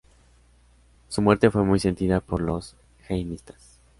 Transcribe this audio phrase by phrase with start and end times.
[1.09, 2.73] Su muerte fue muy sentida por los
[3.07, 3.77] jaimistas.